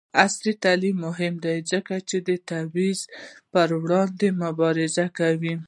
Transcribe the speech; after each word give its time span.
عصري 0.25 0.53
تعلیم 0.63 0.95
مهم 1.07 1.33
دی 1.43 1.57
ځکه 1.71 1.95
چې 2.09 2.17
د 2.27 2.29
تبعیض 2.49 2.99
پر 3.51 3.69
وړاندې 3.81 4.27
مبارزه 4.43 5.05
کوي. 5.17 5.53